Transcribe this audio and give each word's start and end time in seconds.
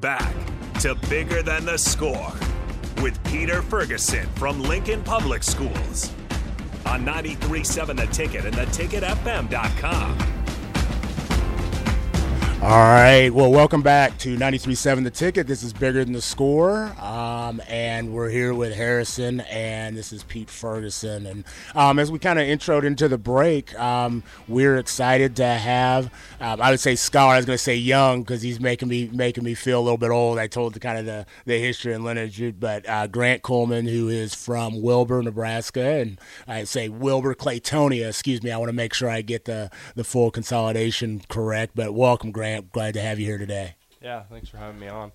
Back 0.00 0.34
to 0.80 0.94
Bigger 1.08 1.42
Than 1.42 1.64
the 1.64 1.78
Score 1.78 2.32
with 3.02 3.22
Peter 3.24 3.62
Ferguson 3.62 4.26
from 4.34 4.62
Lincoln 4.62 5.02
Public 5.02 5.42
Schools 5.42 6.12
on 6.86 7.04
93.7 7.04 7.96
The 7.96 8.06
Ticket 8.06 8.44
and 8.44 8.54
theticketfm.com. 8.54 10.33
All 12.64 12.70
right. 12.70 13.28
Well, 13.28 13.52
welcome 13.52 13.82
back 13.82 14.16
to 14.20 14.38
93.7 14.38 15.04
The 15.04 15.10
Ticket. 15.10 15.46
This 15.46 15.62
is 15.62 15.74
Bigger 15.74 16.02
Than 16.02 16.14
the 16.14 16.22
Score. 16.22 16.84
Um, 16.98 17.60
and 17.68 18.14
we're 18.14 18.30
here 18.30 18.54
with 18.54 18.74
Harrison, 18.74 19.40
and 19.40 19.94
this 19.94 20.14
is 20.14 20.22
Pete 20.24 20.48
Ferguson. 20.48 21.26
And 21.26 21.44
um, 21.74 21.98
as 21.98 22.10
we 22.10 22.18
kind 22.18 22.38
of 22.38 22.46
introed 22.46 22.84
into 22.84 23.06
the 23.06 23.18
break, 23.18 23.78
um, 23.78 24.22
we're 24.48 24.78
excited 24.78 25.36
to 25.36 25.46
have, 25.46 26.06
um, 26.40 26.62
I 26.62 26.70
would 26.70 26.80
say 26.80 26.94
scholar, 26.94 27.34
I 27.34 27.36
was 27.36 27.44
going 27.44 27.58
to 27.58 27.62
say 27.62 27.76
young 27.76 28.22
because 28.22 28.40
he's 28.40 28.58
making 28.58 28.88
me 28.88 29.10
making 29.12 29.44
me 29.44 29.52
feel 29.52 29.78
a 29.78 29.82
little 29.82 29.98
bit 29.98 30.10
old. 30.10 30.38
I 30.38 30.46
told 30.46 30.72
the 30.72 30.80
kind 30.80 30.96
of 30.96 31.04
the, 31.04 31.26
the 31.44 31.58
history 31.58 31.92
and 31.92 32.02
lineage, 32.02 32.58
but 32.58 32.88
uh, 32.88 33.08
Grant 33.08 33.42
Kuhlman, 33.42 33.90
who 33.90 34.08
is 34.08 34.34
from 34.34 34.80
Wilber, 34.80 35.22
Nebraska, 35.22 35.84
and 35.84 36.18
I 36.48 36.64
say 36.64 36.88
Wilber 36.88 37.34
Clatonia, 37.34 38.08
excuse 38.08 38.42
me. 38.42 38.50
I 38.50 38.56
want 38.56 38.70
to 38.70 38.74
make 38.74 38.94
sure 38.94 39.10
I 39.10 39.20
get 39.20 39.44
the, 39.44 39.70
the 39.94 40.02
full 40.04 40.30
consolidation 40.30 41.20
correct, 41.28 41.72
but 41.74 41.92
welcome, 41.92 42.30
Grant. 42.30 42.53
Glad 42.60 42.94
to 42.94 43.00
have 43.00 43.18
you 43.18 43.26
here 43.26 43.38
today. 43.38 43.74
Yeah, 44.02 44.22
thanks 44.24 44.48
for 44.48 44.58
having 44.58 44.80
me 44.80 44.88
on. 44.88 45.12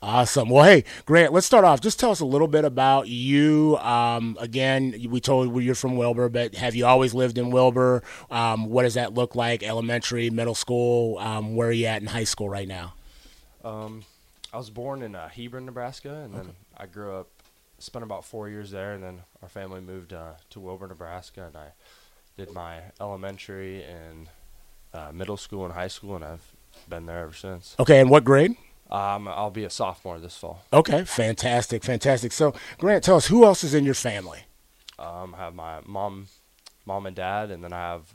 Awesome. 0.00 0.48
Well, 0.48 0.64
hey, 0.64 0.84
Grant, 1.06 1.32
let's 1.32 1.46
start 1.46 1.64
off. 1.64 1.80
Just 1.80 1.98
tell 1.98 2.12
us 2.12 2.20
a 2.20 2.24
little 2.24 2.46
bit 2.46 2.64
about 2.64 3.08
you. 3.08 3.76
Um, 3.78 4.36
again, 4.38 4.94
we 5.10 5.20
told 5.20 5.48
you 5.48 5.58
you're 5.58 5.74
from 5.74 5.96
Wilber, 5.96 6.28
but 6.28 6.54
have 6.54 6.76
you 6.76 6.86
always 6.86 7.14
lived 7.14 7.36
in 7.36 7.50
Wilber? 7.50 8.04
Um, 8.30 8.66
what 8.66 8.84
does 8.84 8.94
that 8.94 9.14
look 9.14 9.34
like? 9.34 9.64
Elementary, 9.64 10.30
middle 10.30 10.54
school? 10.54 11.18
Um, 11.18 11.56
where 11.56 11.68
are 11.68 11.72
you 11.72 11.86
at 11.86 12.00
in 12.00 12.06
high 12.06 12.24
school 12.24 12.48
right 12.48 12.68
now? 12.68 12.94
Um, 13.64 14.04
I 14.52 14.56
was 14.56 14.70
born 14.70 15.02
in 15.02 15.16
uh, 15.16 15.28
Hebron, 15.28 15.66
Nebraska, 15.66 16.14
and 16.14 16.32
then 16.32 16.50
I 16.76 16.86
grew 16.86 17.16
up, 17.16 17.28
spent 17.80 18.04
about 18.04 18.24
four 18.24 18.48
years 18.48 18.70
there, 18.70 18.92
and 18.92 19.02
then 19.02 19.22
our 19.42 19.48
family 19.48 19.80
moved 19.80 20.12
uh, 20.12 20.34
to 20.50 20.60
Wilber, 20.60 20.86
Nebraska, 20.86 21.46
and 21.46 21.56
I 21.56 21.72
did 22.36 22.52
my 22.52 22.82
elementary 23.00 23.82
and 23.82 24.28
uh, 24.94 25.10
middle 25.12 25.36
school 25.36 25.64
and 25.64 25.74
high 25.74 25.88
school, 25.88 26.14
and 26.14 26.24
I've 26.24 26.52
been 26.88 27.06
there 27.06 27.18
ever 27.20 27.32
since. 27.32 27.74
Okay, 27.78 28.00
and 28.00 28.10
what 28.10 28.24
grade? 28.24 28.56
Um, 28.90 29.28
I'll 29.28 29.50
be 29.50 29.64
a 29.64 29.70
sophomore 29.70 30.18
this 30.18 30.36
fall. 30.36 30.62
Okay, 30.72 31.04
fantastic, 31.04 31.84
fantastic. 31.84 32.32
So, 32.32 32.54
Grant, 32.78 33.04
tell 33.04 33.16
us 33.16 33.26
who 33.26 33.44
else 33.44 33.62
is 33.62 33.74
in 33.74 33.84
your 33.84 33.94
family? 33.94 34.40
Um, 34.98 35.34
I 35.34 35.38
have 35.44 35.54
my 35.54 35.80
mom, 35.84 36.28
mom 36.86 37.06
and 37.06 37.14
dad, 37.14 37.50
and 37.50 37.62
then 37.62 37.72
I 37.72 37.92
have 37.92 38.14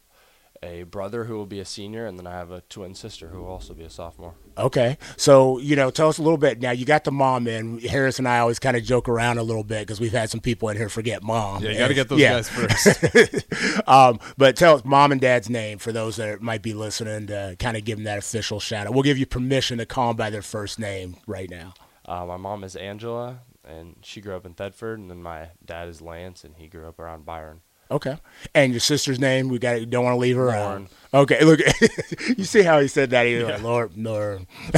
a 0.64 0.84
brother 0.84 1.26
who 1.26 1.36
will 1.36 1.46
be 1.46 1.60
a 1.60 1.66
senior, 1.66 2.06
and 2.06 2.18
then 2.18 2.26
I 2.26 2.32
have 2.32 2.50
a 2.52 2.62
twin 2.62 2.96
sister 2.96 3.28
who 3.28 3.40
will 3.40 3.50
also 3.50 3.74
be 3.74 3.84
a 3.84 3.90
sophomore. 3.90 4.36
Okay, 4.58 4.98
so 5.18 5.58
you 5.60 5.76
know, 5.76 5.90
tell 5.92 6.08
us 6.10 6.18
a 6.18 6.24
little 6.24 6.38
bit. 6.38 6.62
Now 6.62 6.72
you 6.72 6.86
got 6.86 7.04
the 7.04 7.12
mom 7.12 7.48
in. 7.48 7.80
Harris 7.80 8.18
and 8.20 8.28
I 8.28 8.40
always 8.40 8.60
kind 8.60 8.78
of 8.78 8.84
joke 8.84 9.10
around 9.10 9.38
a 9.40 9.44
little 9.44 9.64
bit 9.64 9.82
because 9.82 10.00
we've 10.00 10.12
had 10.14 10.30
some 10.30 10.40
people 10.40 10.70
in 10.70 10.78
here 10.78 10.90
forget 10.90 11.22
mom. 11.24 11.62
Yeah, 11.64 11.72
you 11.72 11.78
got 11.78 11.88
to 11.90 11.94
get 11.94 12.08
those 12.10 12.20
Yeah. 12.20 12.34
guys 12.34 12.50
first. 12.50 13.88
um, 13.90 14.20
but 14.38 14.56
tell 14.56 14.76
us 14.76 14.86
mom 14.86 15.12
and 15.12 15.20
dad's 15.20 15.50
name 15.50 15.78
for 15.80 15.92
those 15.92 16.16
that 16.16 16.42
might 16.42 16.62
be 16.62 16.74
listening 16.74 17.28
to 17.28 17.56
kind 17.60 17.76
of 17.78 17.84
give 17.84 17.98
them 17.98 18.06
that 18.06 18.18
official 18.18 18.60
shout 18.60 18.88
out. 18.88 18.94
We'll 18.94 19.04
give 19.04 19.18
you 19.18 19.26
permission 19.26 19.78
to 19.80 19.86
call 19.86 20.10
them 20.10 20.18
by 20.18 20.30
their 20.30 20.42
first 20.42 20.80
name 20.80 21.18
right 21.28 21.50
now. 21.50 21.74
Uh, 22.06 22.26
my 22.26 22.38
mom 22.38 22.64
is 22.64 22.76
Angela, 22.76 23.40
and 23.68 23.96
she 24.02 24.22
grew 24.22 24.36
up 24.36 24.46
in 24.46 24.54
Thedford, 24.54 24.96
and 24.96 25.10
then 25.10 25.24
my 25.24 25.50
dad 25.66 25.88
is 25.88 26.02
Lance, 26.02 26.44
and 26.44 26.56
he 26.58 26.68
grew 26.68 26.88
up 26.88 27.00
around 27.00 27.26
Byron. 27.26 27.62
Okay, 27.92 28.18
and 28.56 28.74
your 28.74 28.80
sister's 28.80 29.20
name? 29.20 29.50
We 29.50 29.60
got. 29.60 29.80
You 29.80 29.86
Don't 29.86 30.04
want 30.04 30.16
to 30.16 30.20
leave 30.20 30.36
her. 30.36 30.48
Lauren. 30.48 30.90
Okay, 31.14 31.44
look, 31.44 31.60
you 32.38 32.44
see 32.44 32.64
how 32.64 32.80
he 32.80 32.88
said 32.88 33.12
that? 33.12 33.28
he 33.28 33.36
He's 33.36 33.44
like, 33.44 33.62
Lord, 33.62 33.96
Lord. 33.96 34.48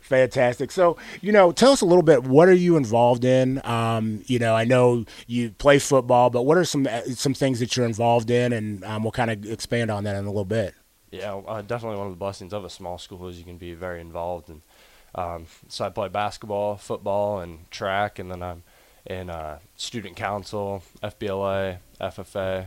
Fantastic. 0.00 0.70
So, 0.70 0.96
you 1.20 1.30
know, 1.30 1.52
tell 1.52 1.72
us 1.72 1.82
a 1.82 1.84
little 1.84 2.02
bit. 2.02 2.24
What 2.24 2.48
are 2.48 2.54
you 2.54 2.78
involved 2.78 3.22
in? 3.22 3.60
Um, 3.66 4.22
you 4.26 4.38
know, 4.38 4.56
I 4.56 4.64
know 4.64 5.04
you 5.26 5.50
play 5.50 5.78
football, 5.78 6.30
but 6.30 6.42
what 6.42 6.56
are 6.56 6.64
some 6.64 6.88
some 7.12 7.34
things 7.34 7.60
that 7.60 7.76
you're 7.76 7.84
involved 7.84 8.30
in, 8.30 8.54
and 8.54 8.82
um, 8.84 9.02
we'll 9.02 9.12
kind 9.12 9.30
of 9.30 9.44
expand 9.44 9.90
on 9.90 10.04
that 10.04 10.16
in 10.16 10.24
a 10.24 10.28
little 10.28 10.46
bit. 10.46 10.74
Yeah, 11.10 11.34
uh, 11.34 11.60
definitely 11.60 11.98
one 11.98 12.06
of 12.06 12.12
the 12.12 12.18
blessings 12.18 12.54
of 12.54 12.64
a 12.64 12.70
small 12.70 12.96
school 12.96 13.28
is 13.28 13.38
you 13.38 13.44
can 13.44 13.58
be 13.58 13.74
very 13.74 14.00
involved. 14.00 14.48
And 14.48 14.62
um, 15.14 15.46
so 15.68 15.84
I 15.84 15.90
play 15.90 16.08
basketball, 16.08 16.76
football, 16.76 17.40
and 17.40 17.70
track, 17.70 18.18
and 18.18 18.30
then 18.30 18.42
I'm 18.42 18.62
in 19.06 19.30
uh, 19.30 19.58
student 19.76 20.16
council, 20.16 20.82
FBLA, 21.02 21.78
FFA. 22.00 22.66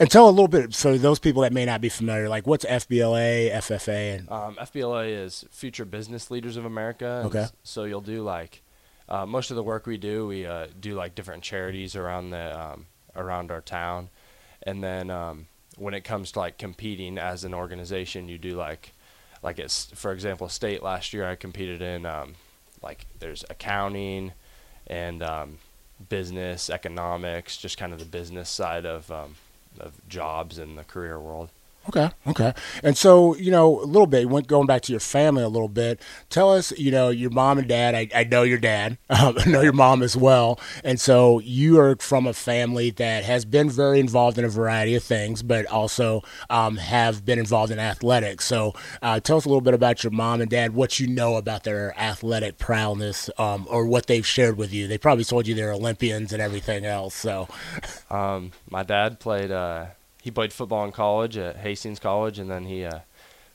And 0.00 0.10
tell 0.10 0.28
a 0.28 0.30
little 0.30 0.48
bit 0.48 0.74
for 0.74 0.96
those 0.96 1.18
people 1.18 1.42
that 1.42 1.52
may 1.52 1.64
not 1.66 1.80
be 1.80 1.88
familiar, 1.88 2.28
like 2.28 2.46
what's 2.46 2.64
FBLA, 2.64 3.52
FFA, 3.52 4.18
and 4.18 4.30
Um, 4.30 4.56
FBLA 4.56 5.24
is 5.24 5.44
Future 5.50 5.84
Business 5.84 6.30
Leaders 6.30 6.56
of 6.56 6.64
America. 6.64 7.22
Okay. 7.26 7.46
So 7.62 7.84
you'll 7.84 8.00
do 8.00 8.22
like 8.22 8.62
uh, 9.08 9.26
most 9.26 9.50
of 9.50 9.56
the 9.56 9.62
work 9.62 9.86
we 9.86 9.98
do. 9.98 10.26
We 10.26 10.46
uh, 10.46 10.68
do 10.78 10.94
like 10.94 11.14
different 11.14 11.42
charities 11.42 11.94
around 11.94 12.30
the 12.30 12.58
um, 12.58 12.86
around 13.14 13.50
our 13.50 13.60
town, 13.60 14.08
and 14.62 14.82
then 14.82 15.10
um, 15.10 15.46
when 15.76 15.92
it 15.92 16.04
comes 16.04 16.32
to 16.32 16.38
like 16.38 16.58
competing 16.58 17.18
as 17.18 17.44
an 17.44 17.52
organization, 17.52 18.28
you 18.28 18.38
do 18.38 18.56
like 18.56 18.94
like 19.42 19.58
it's 19.58 19.86
for 19.94 20.12
example, 20.12 20.48
state 20.48 20.82
last 20.82 21.12
year 21.12 21.28
I 21.28 21.36
competed 21.36 21.82
in 21.82 22.06
um, 22.06 22.34
like 22.82 23.06
there's 23.18 23.44
accounting 23.50 24.32
and 24.86 25.22
um, 25.22 25.58
business 26.08 26.70
economics, 26.70 27.56
just 27.56 27.78
kind 27.78 27.92
of 27.92 27.98
the 27.98 28.04
business 28.04 28.48
side 28.48 28.86
of 28.86 29.10
um, 29.10 29.34
of 29.80 29.92
jobs 30.08 30.58
in 30.58 30.76
the 30.76 30.84
career 30.84 31.18
world. 31.18 31.50
Okay, 31.88 32.10
okay. 32.26 32.52
And 32.82 32.96
so, 32.96 33.36
you 33.36 33.50
know, 33.50 33.80
a 33.80 33.84
little 33.86 34.06
bit, 34.08 34.28
went 34.28 34.48
going 34.48 34.66
back 34.66 34.82
to 34.82 34.92
your 34.92 35.00
family 35.00 35.42
a 35.42 35.48
little 35.48 35.68
bit. 35.68 36.00
Tell 36.30 36.52
us, 36.52 36.72
you 36.72 36.90
know, 36.90 37.10
your 37.10 37.30
mom 37.30 37.58
and 37.58 37.68
dad. 37.68 37.94
I, 37.94 38.08
I 38.14 38.24
know 38.24 38.42
your 38.42 38.58
dad. 38.58 38.98
Um, 39.08 39.36
I 39.44 39.48
know 39.48 39.60
your 39.60 39.72
mom 39.72 40.02
as 40.02 40.16
well. 40.16 40.58
And 40.82 41.00
so, 41.00 41.38
you 41.40 41.78
are 41.78 41.96
from 41.96 42.26
a 42.26 42.32
family 42.32 42.90
that 42.90 43.24
has 43.24 43.44
been 43.44 43.70
very 43.70 44.00
involved 44.00 44.36
in 44.36 44.44
a 44.44 44.48
variety 44.48 44.94
of 44.96 45.04
things, 45.04 45.42
but 45.42 45.66
also 45.66 46.22
um, 46.50 46.76
have 46.78 47.24
been 47.24 47.38
involved 47.38 47.70
in 47.70 47.78
athletics. 47.78 48.44
So, 48.44 48.74
uh, 49.00 49.20
tell 49.20 49.36
us 49.36 49.44
a 49.44 49.48
little 49.48 49.60
bit 49.60 49.74
about 49.74 50.02
your 50.02 50.10
mom 50.10 50.40
and 50.40 50.50
dad. 50.50 50.74
What 50.74 50.98
you 50.98 51.06
know 51.06 51.36
about 51.36 51.64
their 51.64 51.98
athletic 51.98 52.58
prowess, 52.58 53.30
um, 53.38 53.66
or 53.70 53.86
what 53.86 54.06
they've 54.06 54.26
shared 54.26 54.56
with 54.56 54.72
you. 54.72 54.88
They 54.88 54.98
probably 54.98 55.24
told 55.24 55.46
you 55.46 55.54
they're 55.54 55.72
Olympians 55.72 56.32
and 56.32 56.42
everything 56.42 56.84
else. 56.84 57.14
So, 57.14 57.48
Um, 58.10 58.52
my 58.70 58.82
dad 58.82 59.20
played. 59.20 59.50
Uh, 59.50 59.86
he 60.26 60.32
played 60.32 60.52
football 60.52 60.84
in 60.84 60.90
college 60.90 61.36
at 61.36 61.58
Hastings 61.58 62.00
College, 62.00 62.40
and 62.40 62.50
then 62.50 62.64
he 62.64 62.84
uh, 62.84 62.98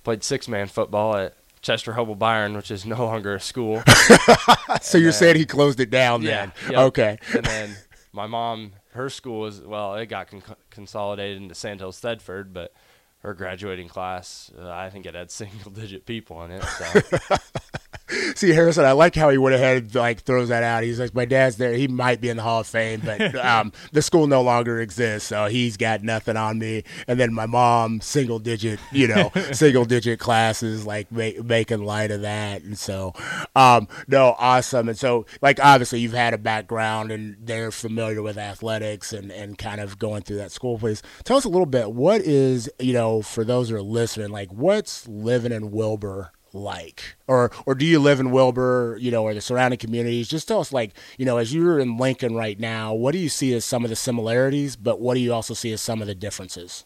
played 0.05 0.23
six-man 0.23 0.67
football 0.67 1.17
at 1.17 1.33
Chester 1.61 1.91
Hubbell 1.91 2.17
Byron, 2.17 2.55
which 2.55 2.71
is 2.71 2.85
no 2.85 3.05
longer 3.05 3.35
a 3.35 3.41
school. 3.41 3.83
so 4.81 4.97
you're 4.97 5.11
saying 5.11 5.35
he 5.35 5.45
closed 5.45 5.81
it 5.81 5.89
down 5.89 6.23
then? 6.23 6.53
Yep. 6.69 6.79
Okay. 6.79 7.19
And 7.35 7.45
then 7.45 7.77
my 8.13 8.25
mom, 8.25 8.71
her 8.93 9.09
school 9.09 9.41
was 9.41 9.59
well, 9.59 9.95
it 9.95 10.05
got 10.05 10.29
con- 10.29 10.43
consolidated 10.69 11.41
into 11.41 11.55
Sandhills 11.55 11.99
Thedford, 11.99 12.53
but 12.53 12.73
her 13.19 13.33
graduating 13.33 13.89
class, 13.89 14.49
uh, 14.57 14.69
I 14.69 14.89
think 14.89 15.05
it 15.05 15.13
had 15.13 15.29
single-digit 15.39 16.05
people 16.05 16.41
in 16.45 16.51
it. 16.51 16.63
So 16.63 17.35
See 18.35 18.49
Harrison, 18.49 18.85
I 18.85 18.91
like 18.91 19.15
how 19.15 19.29
he 19.29 19.37
went 19.37 19.55
ahead 19.55 19.95
like 19.95 20.21
throws 20.21 20.49
that 20.49 20.63
out. 20.63 20.83
He's 20.83 20.99
like, 20.99 21.13
my 21.13 21.25
dad's 21.25 21.57
there. 21.57 21.73
He 21.73 21.87
might 21.87 22.21
be 22.21 22.29
in 22.29 22.37
the 22.37 22.43
Hall 22.43 22.61
of 22.61 22.67
Fame, 22.67 23.01
but 23.03 23.35
um, 23.45 23.71
the 23.91 24.01
school 24.01 24.27
no 24.27 24.41
longer 24.41 24.81
exists, 24.81 25.29
so 25.29 25.47
he's 25.47 25.77
got 25.77 26.03
nothing 26.03 26.37
on 26.37 26.59
me. 26.59 26.83
And 27.07 27.19
then 27.19 27.33
my 27.33 27.45
mom, 27.45 28.01
single 28.01 28.39
digit, 28.39 28.79
you 28.91 29.07
know, 29.07 29.31
single 29.51 29.85
digit 29.85 30.19
classes, 30.19 30.85
like 30.85 31.11
ma- 31.11 31.41
making 31.43 31.83
light 31.83 32.11
of 32.11 32.21
that. 32.21 32.63
And 32.63 32.77
so, 32.77 33.13
um, 33.55 33.87
no, 34.07 34.35
awesome. 34.37 34.89
And 34.89 34.97
so, 34.97 35.25
like, 35.41 35.59
obviously, 35.63 35.99
you've 35.99 36.13
had 36.13 36.33
a 36.33 36.37
background, 36.37 37.11
and 37.11 37.37
they're 37.39 37.71
familiar 37.71 38.21
with 38.21 38.37
athletics 38.37 39.13
and 39.13 39.31
and 39.31 39.57
kind 39.57 39.79
of 39.79 39.99
going 39.99 40.23
through 40.23 40.37
that 40.37 40.51
school. 40.51 40.77
Please 40.77 41.01
tell 41.23 41.37
us 41.37 41.45
a 41.45 41.49
little 41.49 41.65
bit. 41.65 41.91
What 41.91 42.21
is 42.21 42.69
you 42.79 42.93
know 42.93 43.21
for 43.21 43.43
those 43.43 43.69
who 43.69 43.75
are 43.75 43.81
listening, 43.81 44.29
like, 44.29 44.51
what's 44.51 45.07
living 45.07 45.51
in 45.51 45.71
Wilber? 45.71 46.31
Like? 46.53 47.15
Or 47.27 47.51
or 47.65 47.75
do 47.75 47.85
you 47.85 47.99
live 47.99 48.19
in 48.19 48.31
Wilber 48.31 48.97
you 48.99 49.11
know 49.11 49.23
or 49.23 49.33
the 49.33 49.41
surrounding 49.41 49.79
communities? 49.79 50.27
Just 50.27 50.47
tell 50.47 50.59
us 50.59 50.73
like 50.73 50.91
you 51.17 51.25
know 51.25 51.37
as 51.37 51.53
you're 51.53 51.79
in 51.79 51.97
Lincoln 51.97 52.35
right 52.35 52.59
now 52.59 52.93
what 52.93 53.13
do 53.13 53.17
you 53.17 53.29
see 53.29 53.53
as 53.53 53.65
some 53.65 53.83
of 53.83 53.89
the 53.89 53.95
similarities 53.95 54.75
but 54.75 54.99
what 54.99 55.13
do 55.15 55.19
you 55.19 55.33
also 55.33 55.53
see 55.53 55.71
as 55.71 55.81
some 55.81 56.01
of 56.01 56.07
the 56.07 56.15
differences? 56.15 56.85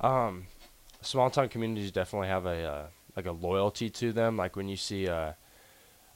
Um, 0.00 0.46
small 1.02 1.30
town 1.30 1.48
communities 1.48 1.92
definitely 1.92 2.28
have 2.28 2.46
a 2.46 2.64
uh, 2.64 2.86
like 3.16 3.26
a 3.26 3.32
loyalty 3.32 3.90
to 3.90 4.12
them. 4.12 4.36
Like 4.36 4.56
when 4.56 4.68
you 4.68 4.76
see 4.76 5.08
uh, 5.08 5.32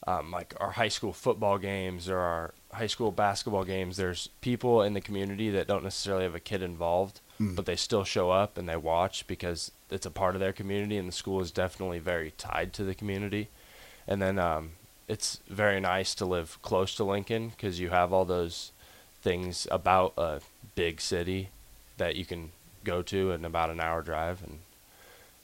um, 0.07 0.31
like 0.31 0.55
our 0.61 0.71
high 0.71 0.89
school 0.89 1.13
football 1.13 1.59
games 1.59 2.09
or 2.09 2.19
our 2.19 2.55
high 2.73 2.87
school 2.87 3.11
basketball 3.11 3.65
games, 3.65 3.97
there's 3.97 4.29
people 4.41 4.83
in 4.83 4.93
the 4.93 5.01
community 5.01 5.51
that 5.51 5.67
don't 5.67 5.85
necessarily 5.85 6.25
have 6.25 6.35
a 6.35 6.41
kid 6.41 6.63
involved, 6.63 7.21
but 7.41 7.67
they 7.67 7.77
still 7.77 8.05
show 8.05 8.31
up 8.31 8.59
and 8.59 8.69
they 8.69 8.77
watch 8.77 9.27
because 9.27 9.71
it's 9.91 10.07
a 10.07 10.11
part 10.11 10.35
of 10.35 10.41
their 10.41 10.53
community, 10.53 10.97
and 10.97 11.09
the 11.09 11.13
school 11.13 11.41
is 11.41 11.51
definitely 11.51 11.99
very 11.99 12.33
tied 12.33 12.73
to 12.75 12.85
the 12.85 12.95
community. 12.95 13.49
And 14.07 14.21
then 14.21 14.39
um, 14.39 14.73
it's 15.07 15.41
very 15.49 15.81
nice 15.81 16.15
to 16.17 16.27
live 16.27 16.59
close 16.63 16.95
to 16.97 17.05
Lincoln 17.05 17.49
because 17.49 17.81
you 17.81 17.91
have 17.91 18.13
all 18.13 18.25
those 18.25 18.73
things 19.23 19.67
about 19.71 20.13
a 20.17 20.41
big 20.75 21.01
city 21.01 21.49
that 21.97 22.17
you 22.17 22.25
can 22.25 22.53
go 22.85 23.03
to 23.03 23.33
in 23.33 23.45
about 23.45 23.71
an 23.71 23.81
hour 23.81 24.03
drive 24.03 24.43
and 24.43 24.61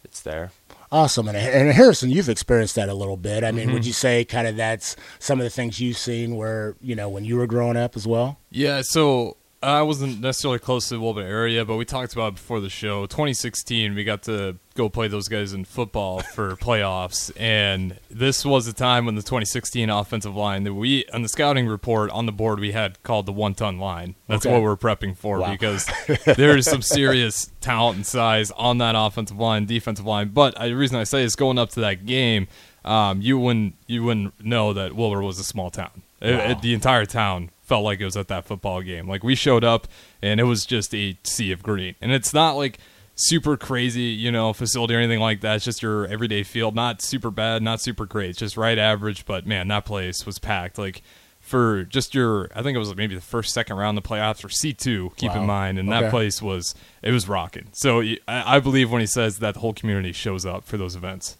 it's 0.04 0.20
there. 0.20 0.50
Awesome. 0.92 1.26
And, 1.28 1.36
and 1.36 1.72
Harrison, 1.72 2.10
you've 2.10 2.28
experienced 2.28 2.76
that 2.76 2.88
a 2.88 2.94
little 2.94 3.16
bit. 3.16 3.42
I 3.42 3.50
mean, 3.50 3.64
Mm-hmm. 3.66 3.74
would 3.74 3.86
you 3.86 3.92
say 3.92 4.24
kind 4.24 4.46
of 4.46 4.56
that's 4.56 4.94
some 5.18 5.40
of 5.40 5.44
the 5.44 5.50
things 5.50 5.80
you've 5.80 5.98
seen 5.98 6.36
where, 6.36 6.76
you 6.80 6.94
know, 6.94 7.08
when 7.08 7.24
you 7.24 7.36
were 7.36 7.46
growing 7.46 7.76
up 7.76 7.96
as 7.96 8.06
well? 8.06 8.38
Yeah, 8.50 8.82
so 8.82 9.36
I 9.64 9.82
wasn't 9.82 10.20
necessarily 10.20 10.58
close 10.58 10.88
to 10.88 10.94
the 10.94 11.00
Wilber 11.00 11.22
area, 11.22 11.64
but 11.64 11.76
we 11.76 11.84
talked 11.84 12.12
about 12.12 12.28
it 12.28 12.34
before 12.34 12.60
the 12.60 12.68
show. 12.68 13.06
2016, 13.06 13.94
we 13.94 14.04
got 14.04 14.22
to 14.24 14.56
go 14.74 14.88
play 14.88 15.08
those 15.08 15.28
guys 15.28 15.52
in 15.52 15.64
football 15.64 16.20
for 16.20 16.56
playoffs, 16.56 17.30
and 17.38 17.98
this 18.10 18.44
was 18.44 18.66
a 18.66 18.72
time 18.72 19.06
when 19.06 19.14
the 19.14 19.22
2016 19.22 19.88
offensive 19.90 20.34
line 20.36 20.64
that 20.64 20.74
we 20.74 21.04
on 21.12 21.22
the 21.22 21.28
scouting 21.28 21.66
report 21.66 22.10
on 22.10 22.26
the 22.26 22.32
board 22.32 22.60
we 22.60 22.72
had 22.72 23.02
called 23.02 23.26
the 23.26 23.32
one-ton 23.32 23.78
line. 23.78 24.14
That's 24.28 24.44
Okay. 24.44 24.52
what 24.52 24.62
we're 24.62 24.76
prepping 24.76 25.16
for 25.16 25.38
Wow. 25.38 25.50
because 25.52 25.88
there's 26.36 26.68
some 26.68 26.82
serious 26.82 27.50
talent 27.60 27.96
and 27.96 28.06
size 28.06 28.50
on 28.52 28.78
that 28.78 28.94
offensive 28.96 29.38
line, 29.38 29.64
defensive 29.66 30.06
line. 30.06 30.28
But 30.28 30.60
I, 30.60 30.68
the 30.68 30.76
reason 30.76 30.96
I 30.98 31.04
say 31.04 31.22
is 31.22 31.36
going 31.36 31.58
up 31.58 31.70
to 31.70 31.80
that 31.80 32.04
game, 32.06 32.48
um, 32.84 33.22
you 33.22 33.38
wouldn't 33.38 33.74
you 33.86 34.04
wouldn't 34.04 34.44
know 34.44 34.72
that 34.72 34.94
Wilber 34.94 35.22
was 35.22 35.38
a 35.38 35.44
small 35.44 35.70
town. 35.70 36.02
It- 36.20 36.50
it- 36.50 36.62
the 36.62 36.74
entire 36.74 37.04
town 37.06 37.50
felt 37.64 37.84
like 37.84 38.00
it 38.00 38.04
was 38.04 38.16
at 38.16 38.28
that 38.28 38.44
football 38.44 38.82
game. 38.82 39.08
Like 39.08 39.24
we 39.24 39.34
showed 39.34 39.64
up 39.64 39.88
and 40.22 40.38
it 40.38 40.44
was 40.44 40.64
just 40.66 40.94
a 40.94 41.16
sea 41.24 41.50
of 41.52 41.62
green. 41.62 41.94
And 42.00 42.12
it's 42.12 42.32
not 42.34 42.52
like 42.56 42.78
super 43.16 43.56
crazy, 43.56 44.02
you 44.02 44.30
know, 44.30 44.52
facility 44.52 44.94
or 44.94 44.98
anything 44.98 45.20
like 45.20 45.40
that. 45.40 45.56
It's 45.56 45.64
just 45.64 45.82
your 45.82 46.06
everyday 46.06 46.42
field. 46.42 46.74
Not 46.74 47.00
super 47.02 47.30
bad, 47.30 47.62
not 47.62 47.80
super 47.80 48.06
great. 48.06 48.30
It's 48.30 48.38
just 48.38 48.56
right 48.56 48.78
average, 48.78 49.24
but 49.24 49.46
man, 49.46 49.68
that 49.68 49.84
place 49.84 50.26
was 50.26 50.38
packed. 50.38 50.78
Like 50.78 51.02
for 51.40 51.84
just 51.84 52.14
your 52.14 52.48
I 52.54 52.62
think 52.62 52.74
it 52.74 52.78
was 52.78 52.94
maybe 52.96 53.14
the 53.14 53.20
first 53.20 53.52
second 53.54 53.76
round 53.76 53.96
of 53.96 54.04
the 54.04 54.08
playoffs 54.08 54.44
or 54.44 54.48
C2, 54.48 55.16
keep 55.16 55.30
Wow. 55.32 55.40
in 55.42 55.46
mind, 55.46 55.78
and 55.78 55.88
Okay. 55.88 56.00
that 56.02 56.10
place 56.10 56.40
was 56.42 56.74
it 57.02 57.12
was 57.12 57.28
rocking. 57.28 57.68
So 57.72 58.02
I, 58.26 58.58
believe 58.60 58.90
when 58.90 59.00
he 59.00 59.06
says 59.06 59.38
that 59.38 59.54
the 59.54 59.60
whole 59.60 59.74
community 59.74 60.12
shows 60.12 60.44
up 60.46 60.64
for 60.64 60.76
those 60.76 60.96
events. 60.96 61.36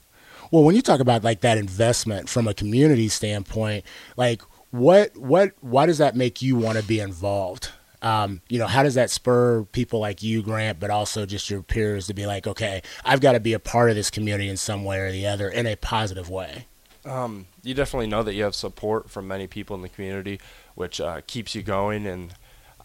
Well, 0.51 0.63
when 0.63 0.77
you 0.77 0.83
talk 0.83 1.01
about 1.01 1.25
like 1.25 1.41
that 1.41 1.59
investment 1.59 2.29
from 2.29 2.47
a 2.47 2.55
community 2.55 3.09
standpoint, 3.09 3.85
like 4.17 4.43
what 4.75 5.17
what 5.17 5.53
why 5.61 5.87
does 5.87 5.99
that 5.99 6.17
make 6.17 6.43
you 6.43 6.57
want 6.57 6.79
to 6.79 6.85
be 6.85 6.99
involved? 6.99 7.71
Um, 8.03 8.43
you 8.49 8.59
know, 8.59 8.67
how 8.67 8.83
does 8.83 8.95
that 8.95 9.09
spur 9.09 9.63
people 9.63 10.01
like 10.01 10.23
you, 10.23 10.43
Grant, 10.43 10.81
but 10.81 10.91
also 10.91 11.25
just 11.25 11.49
your 11.49 11.63
peers 11.63 12.09
to 12.09 12.15
be 12.15 12.27
like, 12.27 12.47
okay, 12.47 12.83
I've 13.05 13.21
got 13.21 13.33
to 13.33 13.41
be 13.41 13.53
a 13.53 13.61
part 13.61 13.89
of 13.89 13.97
this 13.97 14.11
community 14.11 14.49
in 14.49 14.57
some 14.57 14.85
way 14.85 14.99
or 14.99 15.13
the 15.13 15.27
other 15.29 15.49
in 15.49 15.67
a 15.67 15.77
positive 15.77 16.29
way. 16.29 16.67
Um, 17.07 17.47
you 17.63 17.73
definitely 17.73 18.09
know 18.09 18.25
that 18.25 18.35
you 18.35 18.43
have 18.43 18.55
support 18.55 19.09
from 19.09 19.29
many 19.29 19.47
people 19.47 19.77
in 19.77 19.83
the 19.83 19.89
community, 19.89 20.41
which 20.75 21.01
uh, 21.01 21.21
keeps 21.27 21.55
you 21.55 21.63
going. 21.63 22.07
And 22.07 22.35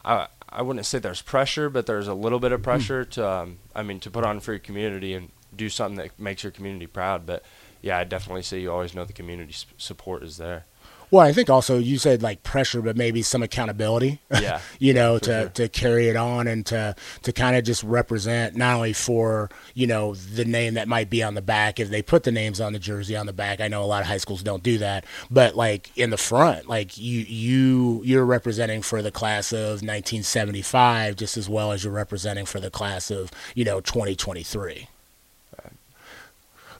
I, 0.05 0.27
I 0.47 0.61
wouldn't 0.61 0.85
say 0.85 0.99
there's 0.99 1.23
pressure, 1.23 1.69
but 1.69 1.85
there's 1.85 2.07
a 2.07 2.13
little 2.13 2.39
bit 2.39 2.51
of 2.51 2.61
pressure 2.61 3.03
to, 3.03 3.27
um, 3.27 3.59
I 3.75 3.81
mean, 3.81 3.99
to 4.01 4.11
put 4.11 4.23
on 4.23 4.41
for 4.41 4.53
your 4.53 4.59
community 4.59 5.15
and 5.15 5.31
do 5.55 5.69
something 5.69 5.97
that 5.97 6.19
makes 6.19 6.43
your 6.43 6.51
community 6.51 6.87
proud. 6.87 7.25
But 7.25 7.43
yeah, 7.81 7.97
I 7.97 8.03
definitely 8.03 8.43
say 8.43 8.59
you 8.59 8.71
always 8.71 8.93
know 8.93 9.05
the 9.05 9.13
community 9.13 9.55
support 9.77 10.23
is 10.23 10.37
there. 10.37 10.65
Well, 11.11 11.25
I 11.25 11.33
think 11.33 11.49
also 11.49 11.79
you 11.79 11.97
said 11.97 12.21
like 12.21 12.43
pressure, 12.43 12.81
but 12.81 12.95
maybe 12.95 13.21
some 13.21 13.41
accountability. 13.41 14.21
Yeah, 14.39 14.61
you 14.79 14.93
know, 14.93 15.19
to, 15.19 15.25
sure. 15.25 15.49
to 15.49 15.67
carry 15.67 16.07
it 16.07 16.15
on 16.15 16.47
and 16.47 16.65
to 16.67 16.95
to 17.23 17.33
kind 17.33 17.57
of 17.57 17.65
just 17.65 17.83
represent 17.83 18.55
not 18.55 18.75
only 18.75 18.93
for 18.93 19.49
you 19.73 19.85
know 19.85 20.15
the 20.15 20.45
name 20.45 20.75
that 20.75 20.87
might 20.87 21.09
be 21.09 21.21
on 21.23 21.33
the 21.33 21.41
back 21.41 21.79
if 21.79 21.89
they 21.89 22.01
put 22.01 22.23
the 22.23 22.31
names 22.31 22.61
on 22.61 22.71
the 22.71 22.79
jersey 22.79 23.17
on 23.17 23.25
the 23.25 23.33
back. 23.33 23.59
I 23.59 23.67
know 23.67 23.83
a 23.83 23.85
lot 23.85 24.01
of 24.01 24.07
high 24.07 24.17
schools 24.17 24.43
don't 24.43 24.63
do 24.63 24.77
that, 24.77 25.03
but 25.29 25.55
like 25.55 25.91
in 25.97 26.09
the 26.09 26.17
front, 26.17 26.69
like 26.69 26.97
you 26.97 27.21
you 27.21 28.01
you're 28.05 28.25
representing 28.25 28.81
for 28.81 29.01
the 29.01 29.11
class 29.11 29.51
of 29.51 29.81
1975 29.81 31.17
just 31.17 31.35
as 31.35 31.49
well 31.49 31.73
as 31.73 31.83
you're 31.83 31.91
representing 31.91 32.45
for 32.45 32.61
the 32.61 32.71
class 32.71 33.11
of 33.11 33.29
you 33.55 33.65
know 33.65 33.81
2023. 33.81 34.87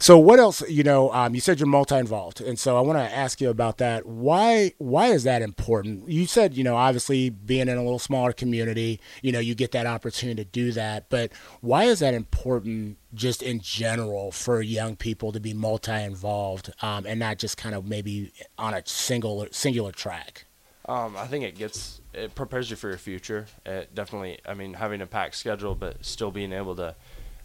So 0.02 0.18
what 0.18 0.40
else? 0.40 0.62
You 0.70 0.84
know, 0.84 1.12
um, 1.12 1.36
you 1.36 1.42
said 1.42 1.60
you're 1.60 1.68
multi-involved, 1.68 2.40
and 2.40 2.58
so 2.58 2.78
I 2.78 2.82
want 2.82 2.98
to 3.00 3.16
ask 3.16 3.42
you 3.42 3.50
about 3.50 3.80
that. 3.80 4.06
Why? 4.06 4.72
Why 4.78 5.08
is 5.08 5.24
that 5.24 5.42
important? 5.42 6.10
You 6.10 6.26
said, 6.26 6.56
you 6.56 6.64
know, 6.64 6.78
obviously 6.78 7.30
being 7.30 7.68
in 7.68 7.78
a 7.78 7.84
little 7.84 8.00
smaller 8.00 8.32
community, 8.32 9.02
you 9.22 9.34
know, 9.34 9.40
you 9.40 9.56
get 9.56 9.74
that 9.74 9.86
opportunity 9.86 10.42
to 10.42 10.50
do 10.50 10.72
that. 10.72 11.10
But 11.10 11.34
why 11.60 11.84
is 11.84 12.00
that 12.00 12.14
important, 12.14 12.98
just 13.14 13.44
in 13.44 13.60
general, 13.60 14.32
for 14.32 14.62
young 14.62 14.96
people 14.96 15.34
to 15.34 15.40
be 15.42 15.54
multi-involved 15.54 16.74
um, 16.82 17.06
and 17.06 17.20
not 17.20 17.38
just 17.38 17.58
kind 17.58 17.76
of 17.76 17.86
maybe 17.86 18.32
on 18.58 18.74
a 18.74 18.82
single 18.86 19.48
singular 19.52 19.92
track? 19.92 20.46
Um, 20.86 21.18
I 21.18 21.28
think 21.28 21.44
it 21.44 21.58
gets 21.58 22.00
it 22.14 22.34
prepares 22.36 22.70
you 22.70 22.78
for 22.78 22.88
your 22.88 22.98
future. 22.98 23.48
It 23.66 23.94
definitely, 23.94 24.40
I 24.46 24.54
mean, 24.54 24.74
having 24.74 25.02
a 25.02 25.06
packed 25.06 25.36
schedule, 25.36 25.76
but 25.76 26.04
still 26.04 26.32
being 26.32 26.54
able 26.54 26.76
to 26.78 26.96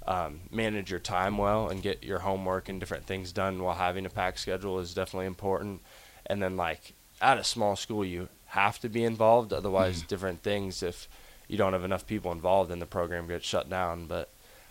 um, 0.07 0.41
manage 0.51 0.91
your 0.91 1.01
time 1.01 1.39
well 1.39 1.69
and 1.69 1.83
get 1.83 2.05
your 2.05 2.21
homework 2.21 2.69
and 2.69 2.79
different 2.81 3.07
things 3.07 3.33
done 3.33 3.63
while 3.63 3.75
having 3.77 4.05
a 4.07 4.11
packed 4.11 4.39
schedule 4.39 4.79
is 4.79 4.95
definitely 4.95 5.27
important. 5.27 5.81
And 6.27 6.43
then, 6.43 6.57
like 6.57 6.93
at 7.21 7.39
a 7.39 7.45
small 7.45 7.77
school, 7.77 8.05
you 8.05 8.29
have 8.47 8.79
to 8.81 8.89
be 8.89 9.05
involved. 9.05 9.53
Otherwise, 9.53 10.03
different 10.03 10.43
things 10.43 10.83
if 10.83 11.09
you 11.49 11.57
don't 11.59 11.73
have 11.73 11.85
enough 11.85 12.07
people 12.07 12.33
involved, 12.33 12.71
then 12.71 12.79
the 12.79 12.87
program 12.87 13.27
gets 13.29 13.47
shut 13.47 13.69
down. 13.71 14.07
But 14.07 14.31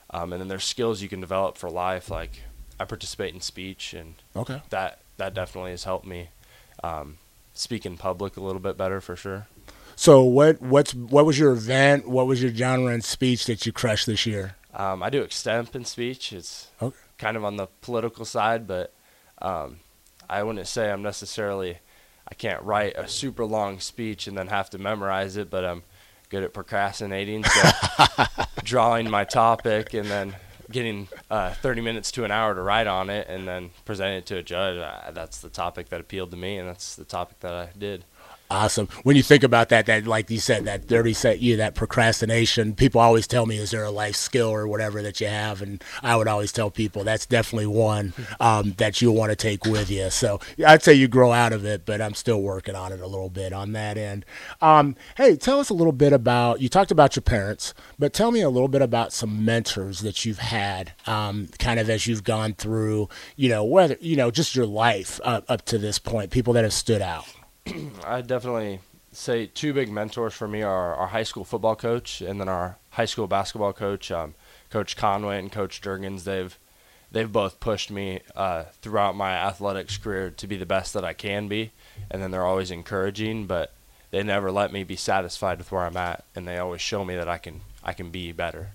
um, 0.09 0.31
and 0.33 0.41
then 0.41 0.47
there's 0.47 0.63
skills 0.63 1.01
you 1.01 1.09
can 1.09 1.19
develop 1.21 1.57
for 1.57 1.69
life. 1.69 2.09
Like 2.09 2.41
I 2.80 2.85
participate 2.85 3.33
in 3.33 3.41
speech, 3.41 3.94
and 3.94 4.15
Okay. 4.35 4.62
that 4.69 5.00
that 5.18 5.33
definitely 5.33 5.71
has 5.71 5.83
helped 5.83 6.06
me 6.06 6.30
um, 6.83 7.18
speak 7.53 7.85
in 7.85 7.97
public 7.97 8.38
a 8.38 8.41
little 8.41 8.62
bit 8.62 8.77
better 8.77 9.01
for 9.01 9.15
sure. 9.15 9.47
So 9.95 10.24
what? 10.24 10.62
What's 10.62 10.94
what 10.94 11.25
was 11.25 11.38
your 11.38 11.51
event? 11.51 12.07
What 12.07 12.25
was 12.27 12.41
your 12.41 12.53
genre 12.53 12.91
and 12.94 13.03
speech 13.03 13.45
that 13.45 13.65
you 13.65 13.71
crushed 13.71 14.06
this 14.07 14.25
year? 14.25 14.56
Um, 14.74 15.04
I 15.04 15.10
do 15.10 15.24
extemp 15.24 15.75
in 15.75 15.86
speech. 15.86 16.34
It's 16.34 16.68
Okay. 16.81 16.96
kind 17.18 17.38
of 17.38 17.44
on 17.46 17.58
the 17.58 17.68
political 17.81 18.25
side, 18.25 18.68
but 18.68 18.94
um, 19.42 19.78
I 20.30 20.44
wouldn't 20.44 20.68
say 20.68 20.92
I'm 20.92 21.02
necessarily. 21.04 21.78
I 22.28 22.34
can't 22.36 22.64
write 22.64 22.94
a 22.96 23.08
super 23.08 23.46
long 23.46 23.80
speech 23.80 24.28
and 24.28 24.38
then 24.38 24.48
have 24.48 24.70
to 24.72 24.78
memorize 24.78 25.36
it, 25.38 25.50
but 25.50 25.66
I'm 25.66 25.84
good 26.30 26.44
at 26.44 26.54
procrastinating. 26.54 27.44
So 27.44 27.72
drawing 28.64 29.10
my 29.10 29.25
topic 29.25 29.94
and 29.94 30.10
then 30.10 30.36
getting 30.72 31.10
uh, 31.30 31.52
30 31.56 31.81
minutes 31.81 32.12
to 32.14 32.24
an 32.24 32.31
hour 32.31 32.56
to 32.56 32.62
write 32.62 32.88
on 32.88 33.10
it 33.10 33.28
and 33.28 33.46
then 33.48 33.72
presenting 33.86 34.19
it 34.19 34.26
to 34.28 34.38
a 34.38 34.42
judge. 34.42 34.78
Uh, 34.78 35.12
that's 35.12 35.40
the 35.42 35.50
topic 35.50 35.90
that 35.90 36.00
appealed 36.00 36.31
to 36.31 36.38
me, 36.38 36.58
and 36.58 36.68
that's 36.68 36.96
the 36.96 37.04
topic 37.04 37.40
that 37.42 37.54
I 37.54 37.69
did. 37.78 38.06
Awesome. 38.54 38.88
When 39.02 39.16
you 39.16 39.24
think 39.24 39.42
about 39.42 39.70
that, 39.70 39.88
that 39.88 40.06
like 40.06 40.30
you 40.30 40.38
said, 40.38 40.66
that 40.66 40.86
thirty 40.86 41.14
set 41.14 41.40
you 41.40 41.58
that 41.58 41.74
procrastination. 41.74 42.76
People 42.76 43.02
always 43.02 43.26
tell 43.26 43.48
me, 43.48 43.58
"Is 43.58 43.72
there 43.72 43.84
a 43.84 43.90
life 43.90 44.16
skill 44.16 44.50
or 44.50 44.68
whatever 44.68 45.02
that 45.02 45.20
you 45.20 45.26
have?" 45.26 45.64
And 45.64 45.84
I 46.04 46.16
would 46.16 46.28
always 46.28 46.52
tell 46.52 46.70
people 46.70 47.04
that's 47.04 47.26
definitely 47.26 47.66
one 47.66 48.14
um, 48.40 48.76
that 48.78 49.02
you'll 49.02 49.16
want 49.16 49.32
to 49.32 49.36
take 49.36 49.66
with 49.66 49.90
you. 49.90 50.12
So 50.12 50.40
I'd 50.64 50.84
say 50.84 50.94
you 50.94 51.07
grow 51.07 51.31
out 51.31 51.52
of 51.52 51.66
it, 51.66 51.83
but 51.83 52.00
I'm 52.00 52.14
still 52.14 52.44
working 52.44 52.76
on 52.76 52.92
it 52.92 53.00
a 53.02 53.07
little 53.07 53.31
bit 53.31 53.54
on 53.54 53.72
that 53.72 53.98
end. 53.98 54.24
Um, 54.62 54.95
hey, 55.18 55.36
tell 55.36 55.60
us 55.60 55.72
a 55.72 55.74
little 55.74 55.92
bit 55.92 56.14
about. 56.14 56.62
You 56.62 56.69
talked 56.69 56.92
about 56.92 57.16
your 57.16 57.24
parents, 57.24 57.74
but 57.98 58.14
tell 58.14 58.30
me 58.30 58.42
a 58.42 58.52
little 58.52 58.68
bit 58.68 58.83
about 58.83 59.14
some 59.14 59.44
mentors 59.44 60.02
that 60.02 60.26
you've 60.26 60.38
had, 60.38 60.94
um, 61.07 61.50
kind 61.57 61.80
of 61.80 61.90
as 61.90 62.06
you've 62.06 62.24
gone 62.24 62.54
through. 62.54 63.10
You 63.36 63.50
know, 63.50 63.64
whether 63.64 63.98
you 64.00 64.16
know 64.16 64.30
just 64.30 64.56
your 64.56 64.68
life 64.68 65.19
up, 65.24 65.44
up 65.50 65.66
to 65.66 65.80
this 65.80 65.98
point, 65.98 66.30
people 66.30 66.54
that 66.54 66.64
have 66.64 66.72
stood 66.74 67.02
out. 67.02 67.26
I 68.06 68.22
definitely 68.22 68.80
say 69.12 69.46
two 69.46 69.74
big 69.74 69.92
mentors 69.92 70.34
for 70.34 70.48
me 70.48 70.62
are 70.62 70.96
our 70.96 71.08
high 71.08 71.24
school 71.24 71.44
football 71.44 71.76
coach 71.76 72.22
and 72.22 72.40
then 72.40 72.50
our 72.50 72.78
high 72.92 73.06
school 73.06 73.28
basketball 73.28 73.74
coach, 73.74 74.12
um, 74.12 74.36
Coach 74.70 74.98
Conway 74.98 75.40
and 75.40 75.52
Coach 75.52 75.82
Durgans. 75.82 76.24
They've 76.24 76.58
they've 77.12 77.32
both 77.32 77.60
pushed 77.60 77.92
me 77.92 78.22
uh, 78.36 78.64
throughout 78.82 79.16
my 79.16 79.32
athletics 79.34 79.98
career 79.98 80.32
to 80.32 80.48
be 80.48 80.58
the 80.58 80.66
best 80.66 80.94
that 80.94 81.06
I 81.06 81.14
can 81.14 81.48
be, 81.48 81.72
and 82.10 82.22
then 82.22 82.32
they're 82.32 82.46
always 82.46 82.72
encouraging, 82.72 83.46
but 83.46 83.74
they 84.12 84.24
never 84.24 84.52
let 84.52 84.74
me 84.74 84.84
be 84.84 84.96
satisfied 84.96 85.60
with 85.60 85.72
where 85.72 85.84
I'm 85.84 85.98
at, 85.98 86.24
and 86.36 86.48
they 86.48 86.58
always 86.58 86.82
show 86.82 87.06
me 87.06 87.16
that 87.16 87.30
I 87.30 87.38
can 87.38 87.62
I 87.84 87.94
can 87.94 88.10
be 88.10 88.32
better. 88.32 88.72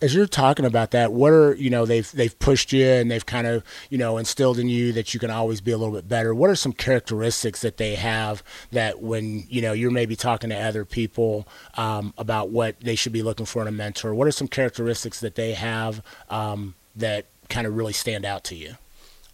As 0.00 0.14
you're 0.14 0.26
talking 0.26 0.64
about 0.64 0.90
that, 0.90 1.12
what 1.12 1.32
are 1.32 1.54
you 1.54 1.70
know 1.70 1.86
they've 1.86 2.10
they've 2.12 2.38
pushed 2.38 2.72
you 2.72 2.86
and 2.86 3.10
they've 3.10 3.24
kind 3.24 3.46
of 3.46 3.64
you 3.90 3.98
know 3.98 4.18
instilled 4.18 4.58
in 4.58 4.68
you 4.68 4.92
that 4.92 5.14
you 5.14 5.20
can 5.20 5.30
always 5.30 5.60
be 5.60 5.72
a 5.72 5.78
little 5.78 5.94
bit 5.94 6.08
better. 6.08 6.34
What 6.34 6.50
are 6.50 6.56
some 6.56 6.72
characteristics 6.72 7.60
that 7.62 7.76
they 7.76 7.94
have 7.94 8.42
that 8.72 9.00
when 9.00 9.44
you 9.48 9.62
know 9.62 9.72
you're 9.72 9.90
maybe 9.90 10.16
talking 10.16 10.50
to 10.50 10.56
other 10.56 10.84
people 10.84 11.48
um, 11.76 12.12
about 12.18 12.50
what 12.50 12.78
they 12.80 12.94
should 12.94 13.12
be 13.12 13.22
looking 13.22 13.46
for 13.46 13.62
in 13.62 13.68
a 13.68 13.72
mentor? 13.72 14.14
What 14.14 14.28
are 14.28 14.32
some 14.32 14.48
characteristics 14.48 15.20
that 15.20 15.36
they 15.36 15.54
have 15.54 16.02
um, 16.28 16.74
that 16.96 17.26
kind 17.48 17.66
of 17.66 17.76
really 17.76 17.92
stand 17.92 18.24
out 18.24 18.44
to 18.44 18.54
you? 18.54 18.74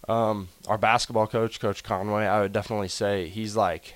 Um, 0.07 0.49
our 0.67 0.77
basketball 0.77 1.27
coach, 1.27 1.59
Coach 1.59 1.83
Conway, 1.83 2.25
I 2.25 2.41
would 2.41 2.53
definitely 2.53 2.87
say 2.87 3.27
he's 3.27 3.55
like, 3.55 3.95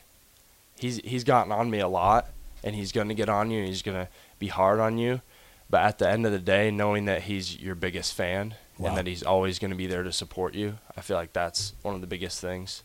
he's 0.78 0.98
he's 0.98 1.24
gotten 1.24 1.52
on 1.52 1.70
me 1.70 1.80
a 1.80 1.88
lot, 1.88 2.28
and 2.64 2.76
he's 2.76 2.92
going 2.92 3.08
to 3.08 3.16
get 3.16 3.30
on 3.30 3.52
you, 3.52 3.60
and 3.60 3.68
he's 3.68 3.82
going 3.82 3.98
to 3.98 4.10
be 4.40 4.48
hard 4.48 4.80
on 4.80 4.98
you. 4.98 5.22
But 5.70 5.82
at 5.82 5.98
the 6.00 6.10
end 6.10 6.26
of 6.26 6.32
the 6.32 6.40
day, 6.40 6.70
knowing 6.72 7.06
that 7.06 7.24
he's 7.24 7.58
your 7.60 7.76
biggest 7.76 8.14
fan 8.14 8.56
Wow. 8.78 8.90
and 8.90 8.98
that 8.98 9.08
he's 9.08 9.24
always 9.24 9.58
going 9.58 9.72
to 9.72 9.78
be 9.78 9.88
there 9.88 10.04
to 10.04 10.12
support 10.12 10.54
you, 10.54 10.78
I 10.98 11.02
feel 11.02 11.16
like 11.16 11.32
that's 11.32 11.74
one 11.82 11.96
of 11.96 12.02
the 12.02 12.08
biggest 12.08 12.42
things. 12.42 12.84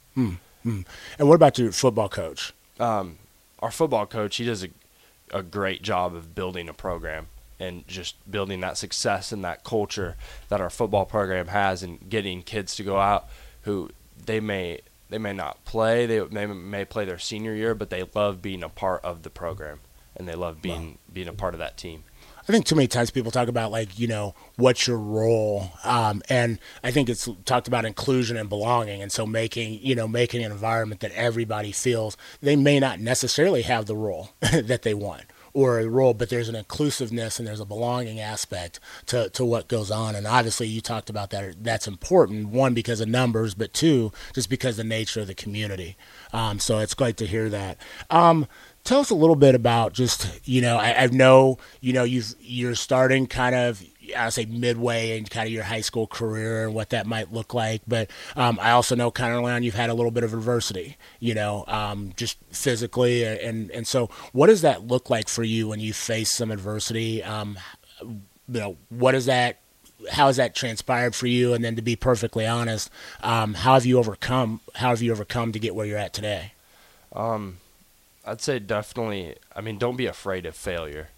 And 0.64 0.84
what 1.18 1.34
about 1.34 1.58
your 1.58 1.72
football 1.72 2.08
coach? 2.08 2.52
Um, 2.78 3.18
our 3.60 3.70
football 3.70 4.06
coach, 4.06 4.36
he 4.36 4.44
does 4.44 4.62
a, 4.64 4.68
a 5.32 5.42
great 5.42 5.82
job 5.82 6.14
of 6.14 6.34
building 6.34 6.68
a 6.68 6.72
program. 6.74 7.26
and 7.58 7.86
just 7.88 8.14
building 8.30 8.60
that 8.60 8.76
success 8.78 9.32
and 9.32 9.44
that 9.44 9.64
culture 9.64 10.16
that 10.48 10.60
our 10.60 10.70
football 10.70 11.04
program 11.04 11.48
has 11.48 11.82
and 11.82 12.08
getting 12.08 12.42
kids 12.42 12.74
to 12.76 12.82
go 12.82 12.98
out 12.98 13.26
who 13.62 13.90
they 14.24 14.40
may 14.40 14.80
they 15.10 15.18
may 15.18 15.32
not 15.34 15.62
play 15.66 16.06
they, 16.06 16.20
they 16.20 16.46
may 16.46 16.84
play 16.86 17.04
their 17.04 17.18
senior 17.18 17.54
year 17.54 17.74
but 17.74 17.90
they 17.90 18.02
love 18.14 18.40
being 18.40 18.62
a 18.62 18.68
part 18.70 19.04
of 19.04 19.22
the 19.24 19.28
program 19.30 19.80
and 20.16 20.26
they 20.26 20.34
love 20.34 20.62
being 20.62 20.90
wow. 20.92 20.96
being 21.12 21.28
a 21.28 21.32
part 21.34 21.52
of 21.52 21.58
that 21.60 21.76
team 21.76 22.02
I 22.50 22.52
think 22.52 22.66
too 22.66 22.74
many 22.74 22.88
times 22.88 23.12
people 23.12 23.30
talk 23.30 23.46
about 23.46 23.70
like 23.70 23.96
you 23.96 24.08
know 24.08 24.34
what's 24.56 24.84
your 24.84 24.98
role, 24.98 25.70
um, 25.84 26.20
and 26.28 26.58
I 26.82 26.90
think 26.90 27.08
it's 27.08 27.28
talked 27.44 27.68
about 27.68 27.84
inclusion 27.84 28.36
and 28.36 28.48
belonging, 28.48 29.02
and 29.02 29.12
so 29.12 29.24
making 29.24 29.78
you 29.82 29.94
know 29.94 30.08
making 30.08 30.42
an 30.42 30.50
environment 30.50 31.00
that 31.02 31.12
everybody 31.12 31.70
feels 31.70 32.16
they 32.40 32.56
may 32.56 32.80
not 32.80 32.98
necessarily 32.98 33.62
have 33.62 33.86
the 33.86 33.94
role 33.94 34.30
that 34.40 34.82
they 34.82 34.94
want 34.94 35.26
or 35.52 35.78
a 35.78 35.88
role, 35.88 36.14
but 36.14 36.28
there's 36.28 36.48
an 36.48 36.54
inclusiveness 36.54 37.38
and 37.38 37.46
there's 37.46 37.60
a 37.60 37.64
belonging 37.64 38.20
aspect 38.20 38.78
to, 39.06 39.28
to 39.30 39.44
what 39.44 39.68
goes 39.68 39.90
on. 39.90 40.14
And 40.14 40.26
obviously, 40.26 40.68
you 40.68 40.80
talked 40.80 41.10
about 41.10 41.30
that. 41.30 41.62
That's 41.62 41.88
important. 41.88 42.48
One, 42.48 42.74
because 42.74 43.00
of 43.00 43.08
numbers, 43.08 43.54
but 43.54 43.72
two, 43.72 44.12
just 44.34 44.48
because 44.48 44.78
of 44.78 44.84
the 44.84 44.88
nature 44.88 45.20
of 45.20 45.26
the 45.26 45.34
community. 45.34 45.96
Um, 46.32 46.58
so 46.58 46.78
it's 46.78 46.94
great 46.94 47.16
to 47.18 47.26
hear 47.26 47.48
that. 47.48 47.78
Um, 48.10 48.46
tell 48.84 49.00
us 49.00 49.10
a 49.10 49.14
little 49.14 49.36
bit 49.36 49.54
about 49.54 49.92
just 49.92 50.40
you 50.48 50.60
know 50.60 50.76
I, 50.76 51.04
I 51.04 51.06
know 51.06 51.58
you 51.80 51.92
know 51.92 52.04
you 52.04 52.22
you're 52.40 52.74
starting 52.74 53.26
kind 53.26 53.54
of 53.54 53.82
I 54.16 54.28
say 54.30 54.44
midway 54.44 55.16
in 55.18 55.24
kind 55.24 55.46
of 55.46 55.52
your 55.52 55.64
high 55.64 55.80
school 55.80 56.06
career 56.06 56.64
and 56.64 56.74
what 56.74 56.90
that 56.90 57.06
might 57.06 57.32
look 57.32 57.54
like. 57.54 57.82
But 57.86 58.10
um, 58.36 58.58
I 58.60 58.72
also 58.72 58.94
know 58.94 59.10
kind 59.10 59.34
of 59.34 59.44
around 59.44 59.62
you've 59.62 59.74
had 59.74 59.90
a 59.90 59.94
little 59.94 60.10
bit 60.10 60.24
of 60.24 60.34
adversity, 60.34 60.96
you 61.18 61.34
know, 61.34 61.64
um, 61.68 62.12
just 62.16 62.38
physically, 62.50 63.24
and 63.24 63.70
and 63.70 63.86
so 63.86 64.10
what 64.32 64.48
does 64.48 64.62
that 64.62 64.86
look 64.86 65.10
like 65.10 65.28
for 65.28 65.42
you 65.42 65.68
when 65.68 65.80
you 65.80 65.92
face 65.92 66.30
some 66.30 66.50
adversity? 66.50 67.22
Um, 67.22 67.58
you 68.00 68.20
know, 68.48 68.76
what 68.88 69.14
is 69.14 69.26
that? 69.26 69.60
How 70.10 70.28
has 70.28 70.36
that 70.36 70.54
transpired 70.54 71.14
for 71.14 71.26
you? 71.26 71.52
And 71.52 71.62
then 71.62 71.76
to 71.76 71.82
be 71.82 71.94
perfectly 71.94 72.46
honest, 72.46 72.90
um, 73.22 73.54
how 73.54 73.74
have 73.74 73.84
you 73.84 73.98
overcome? 73.98 74.60
How 74.74 74.88
have 74.90 75.02
you 75.02 75.12
overcome 75.12 75.52
to 75.52 75.58
get 75.58 75.74
where 75.74 75.86
you're 75.86 75.98
at 75.98 76.14
today? 76.14 76.52
I'd 78.24 78.40
say 78.40 78.58
definitely. 78.58 79.36
I 79.54 79.60
mean, 79.60 79.78
don't 79.78 79.96
be 79.96 80.06
afraid 80.06 80.46
of 80.46 80.54
failure. 80.54 81.08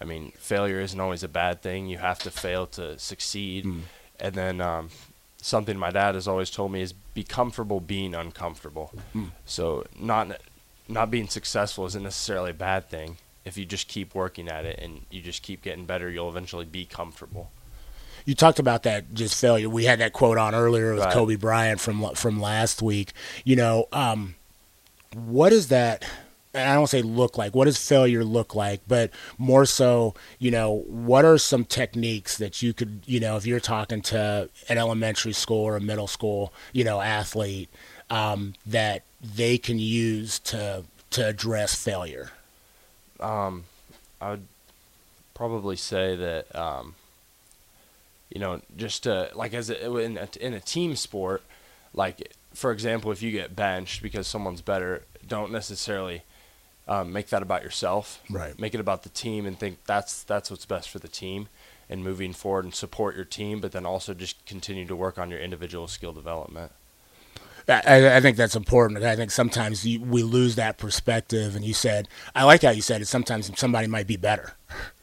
I 0.00 0.04
mean, 0.04 0.32
failure 0.38 0.80
isn't 0.80 1.00
always 1.00 1.22
a 1.22 1.28
bad 1.28 1.62
thing. 1.62 1.88
You 1.88 1.98
have 1.98 2.18
to 2.20 2.30
fail 2.30 2.66
to 2.68 2.98
succeed. 2.98 3.64
Mm. 3.64 3.80
And 4.20 4.34
then 4.34 4.60
um, 4.60 4.90
something 5.40 5.78
my 5.78 5.90
dad 5.90 6.14
has 6.14 6.28
always 6.28 6.50
told 6.50 6.72
me 6.72 6.82
is 6.82 6.92
be 6.92 7.24
comfortable 7.24 7.80
being 7.80 8.14
uncomfortable. 8.14 8.92
Mm. 9.14 9.30
So 9.44 9.86
not 9.98 10.40
not 10.88 11.10
being 11.10 11.28
successful 11.28 11.84
isn't 11.86 12.02
necessarily 12.02 12.50
a 12.50 12.54
bad 12.54 12.88
thing. 12.88 13.18
If 13.44 13.56
you 13.56 13.64
just 13.64 13.88
keep 13.88 14.14
working 14.14 14.48
at 14.48 14.64
it 14.64 14.78
and 14.78 15.02
you 15.10 15.20
just 15.20 15.42
keep 15.42 15.62
getting 15.62 15.84
better, 15.84 16.10
you'll 16.10 16.28
eventually 16.28 16.64
be 16.64 16.84
comfortable. 16.84 17.50
You 18.24 18.34
talked 18.34 18.58
about 18.58 18.82
that 18.82 19.14
just 19.14 19.40
failure. 19.40 19.68
We 19.68 19.84
had 19.84 20.00
that 20.00 20.12
quote 20.12 20.38
on 20.38 20.54
earlier 20.54 20.94
with 20.94 21.04
right. 21.04 21.12
Kobe 21.12 21.36
Bryant 21.36 21.80
from 21.80 22.14
from 22.14 22.40
last 22.40 22.82
week. 22.82 23.12
You 23.44 23.56
know, 23.56 23.88
um, 23.92 24.34
what 25.14 25.52
is 25.52 25.68
that? 25.68 26.04
I 26.58 26.74
don't 26.74 26.86
say 26.86 27.02
look 27.02 27.38
like, 27.38 27.54
what 27.54 27.66
does 27.66 27.78
failure 27.78 28.24
look 28.24 28.54
like, 28.54 28.80
but 28.88 29.10
more 29.36 29.66
so, 29.66 30.14
you 30.38 30.50
know, 30.50 30.84
what 30.86 31.24
are 31.24 31.38
some 31.38 31.64
techniques 31.64 32.38
that 32.38 32.62
you 32.62 32.72
could, 32.72 33.02
you 33.06 33.20
know, 33.20 33.36
if 33.36 33.46
you're 33.46 33.60
talking 33.60 34.02
to 34.02 34.48
an 34.68 34.78
elementary 34.78 35.32
school 35.32 35.64
or 35.64 35.76
a 35.76 35.80
middle 35.80 36.06
school, 36.06 36.52
you 36.72 36.84
know, 36.84 37.00
athlete, 37.00 37.68
um, 38.10 38.54
that 38.66 39.02
they 39.22 39.58
can 39.58 39.78
use 39.78 40.38
to 40.40 40.84
to 41.10 41.26
address 41.26 41.74
failure? 41.74 42.30
Um, 43.20 43.64
I 44.20 44.30
would 44.30 44.46
probably 45.34 45.76
say 45.76 46.16
that, 46.16 46.54
um, 46.54 46.94
you 48.30 48.40
know, 48.40 48.60
just 48.76 49.04
to, 49.04 49.30
like 49.34 49.54
as 49.54 49.70
a, 49.70 49.96
in 49.98 50.18
a, 50.18 50.28
in 50.40 50.54
a 50.54 50.60
team 50.60 50.96
sport, 50.96 51.42
like 51.94 52.32
for 52.54 52.72
example, 52.72 53.12
if 53.12 53.22
you 53.22 53.30
get 53.30 53.54
benched 53.54 54.02
because 54.02 54.26
someone's 54.26 54.62
better, 54.62 55.04
don't 55.26 55.52
necessarily 55.52 56.22
um, 56.88 57.12
make 57.12 57.28
that 57.28 57.42
about 57.42 57.62
yourself. 57.62 58.20
Right. 58.30 58.58
Make 58.58 58.74
it 58.74 58.80
about 58.80 59.02
the 59.02 59.10
team 59.10 59.46
and 59.46 59.58
think 59.58 59.78
that's 59.86 60.22
that's 60.22 60.50
what's 60.50 60.66
best 60.66 60.88
for 60.90 60.98
the 60.98 61.08
team 61.08 61.48
and 61.88 62.02
moving 62.02 62.32
forward 62.32 62.64
and 62.64 62.74
support 62.74 63.16
your 63.16 63.24
team, 63.24 63.60
but 63.60 63.72
then 63.72 63.86
also 63.86 64.14
just 64.14 64.44
continue 64.46 64.86
to 64.86 64.96
work 64.96 65.18
on 65.18 65.30
your 65.30 65.40
individual 65.40 65.88
skill 65.88 66.12
development. 66.12 66.72
I, 67.68 68.16
I, 68.16 68.20
think 68.20 68.38
that's 68.38 68.56
important. 68.56 69.02
I 69.04 69.14
think 69.14 69.30
sometimes 69.30 69.86
you, 69.86 70.00
we 70.00 70.22
lose 70.22 70.54
that 70.54 70.78
perspective. 70.78 71.54
And 71.54 71.62
you 71.62 71.74
said, 71.74 72.08
I 72.34 72.44
like 72.44 72.62
how 72.62 72.70
you 72.70 72.80
said 72.80 73.02
it. 73.02 73.08
Sometimes 73.08 73.50
somebody 73.58 73.86
might 73.86 74.06
be 74.06 74.16
better, 74.16 74.54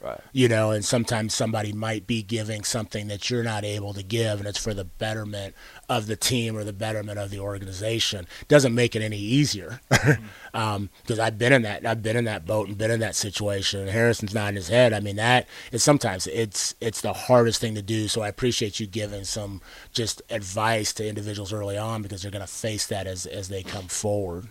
right? 0.01 0.19
You 0.31 0.47
know, 0.47 0.71
and 0.71 0.83
sometimes 0.83 1.33
somebody 1.33 1.73
might 1.73 2.07
be 2.07 2.21
giving 2.21 2.63
something 2.63 3.07
that 3.07 3.29
you're 3.29 3.43
not 3.43 3.63
able 3.63 3.93
to 3.93 4.03
give, 4.03 4.39
and 4.39 4.47
it's 4.47 4.57
for 4.57 4.73
the 4.73 4.85
betterment 4.85 5.55
of 5.89 6.07
the 6.07 6.15
team 6.15 6.55
or 6.55 6.63
the 6.63 6.73
betterment 6.73 7.19
of 7.19 7.29
the 7.29 7.39
organization. 7.39 8.27
Doesn't 8.47 8.75
make 8.75 8.95
it 8.95 9.01
any 9.01 9.17
easier 9.17 9.81
because 9.89 10.17
um, 10.53 10.89
I've 11.19 11.37
been 11.37 11.53
in 11.53 11.63
that. 11.63 11.85
I've 11.85 12.03
been 12.03 12.17
in 12.17 12.25
that 12.25 12.45
boat 12.45 12.67
and 12.67 12.77
been 12.77 12.91
in 12.91 12.99
that 12.99 13.15
situation. 13.15 13.81
And 13.81 13.89
Harrison's 13.89 14.33
nodding 14.33 14.55
his 14.55 14.69
head. 14.69 14.93
I 14.93 14.99
mean, 14.99 15.15
that 15.17 15.47
is 15.71 15.83
sometimes 15.83 16.27
it's 16.27 16.75
it's 16.81 17.01
the 17.01 17.13
hardest 17.13 17.61
thing 17.61 17.75
to 17.75 17.81
do. 17.81 18.07
So 18.07 18.21
I 18.21 18.27
appreciate 18.27 18.79
you 18.79 18.87
giving 18.87 19.23
some 19.23 19.61
just 19.91 20.21
advice 20.29 20.93
to 20.93 21.07
individuals 21.07 21.53
early 21.53 21.77
on 21.77 22.01
because 22.01 22.21
they're 22.21 22.31
going 22.31 22.45
to 22.45 22.51
face 22.51 22.87
that 22.87 23.07
as 23.07 23.25
as 23.25 23.49
they 23.49 23.63
come 23.63 23.87
forward. 23.87 24.47